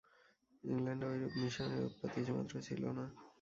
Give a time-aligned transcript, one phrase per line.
[0.63, 3.05] ইংলণ্ডে ঐরূপ মিশনরী-উৎপাত কিছুমাত্র ছিল না।